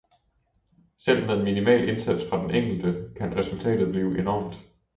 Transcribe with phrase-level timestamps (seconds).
[0.97, 4.53] selv med en minimal indsats fra den enkelte, kan resultatet blive enormt.